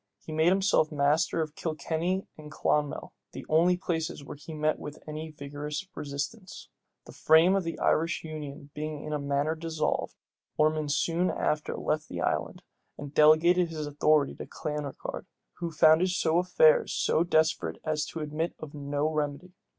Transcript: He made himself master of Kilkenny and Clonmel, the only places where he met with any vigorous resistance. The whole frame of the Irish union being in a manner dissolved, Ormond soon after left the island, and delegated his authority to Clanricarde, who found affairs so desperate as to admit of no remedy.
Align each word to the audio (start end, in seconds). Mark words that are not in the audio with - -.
He 0.25 0.31
made 0.33 0.47
himself 0.49 0.91
master 0.91 1.41
of 1.43 1.53
Kilkenny 1.53 2.25
and 2.35 2.51
Clonmel, 2.51 3.13
the 3.33 3.45
only 3.47 3.77
places 3.77 4.23
where 4.23 4.35
he 4.35 4.51
met 4.51 4.79
with 4.79 4.97
any 5.07 5.29
vigorous 5.29 5.87
resistance. 5.93 6.69
The 7.05 7.11
whole 7.11 7.17
frame 7.23 7.55
of 7.55 7.63
the 7.63 7.77
Irish 7.77 8.23
union 8.23 8.71
being 8.73 9.03
in 9.03 9.13
a 9.13 9.19
manner 9.19 9.53
dissolved, 9.53 10.15
Ormond 10.57 10.91
soon 10.91 11.29
after 11.29 11.77
left 11.77 12.09
the 12.09 12.19
island, 12.21 12.63
and 12.97 13.13
delegated 13.13 13.69
his 13.69 13.85
authority 13.85 14.33
to 14.33 14.47
Clanricarde, 14.47 15.27
who 15.59 15.69
found 15.69 16.01
affairs 16.01 16.93
so 16.95 17.23
desperate 17.23 17.79
as 17.83 18.03
to 18.07 18.21
admit 18.21 18.55
of 18.57 18.73
no 18.73 19.07
remedy. 19.13 19.53